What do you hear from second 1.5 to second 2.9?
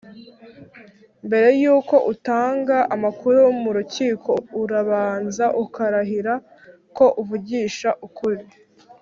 yuko utanga